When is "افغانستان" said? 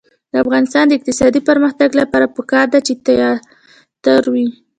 0.43-0.83